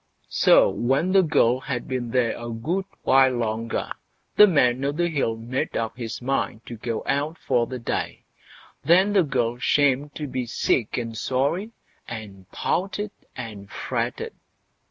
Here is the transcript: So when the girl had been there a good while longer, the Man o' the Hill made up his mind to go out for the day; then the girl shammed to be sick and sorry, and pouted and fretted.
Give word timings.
So 0.29 0.67
when 0.67 1.11
the 1.11 1.21
girl 1.21 1.59
had 1.59 1.87
been 1.87 2.09
there 2.09 2.35
a 2.35 2.49
good 2.49 2.85
while 3.03 3.33
longer, 3.33 3.91
the 4.35 4.47
Man 4.47 4.83
o' 4.83 4.91
the 4.91 5.09
Hill 5.09 5.37
made 5.37 5.77
up 5.77 5.95
his 5.95 6.23
mind 6.23 6.65
to 6.65 6.75
go 6.75 7.03
out 7.05 7.37
for 7.37 7.67
the 7.67 7.77
day; 7.77 8.23
then 8.83 9.13
the 9.13 9.21
girl 9.21 9.59
shammed 9.59 10.15
to 10.15 10.25
be 10.25 10.47
sick 10.47 10.97
and 10.97 11.15
sorry, 11.15 11.69
and 12.07 12.49
pouted 12.51 13.11
and 13.35 13.69
fretted. 13.69 14.33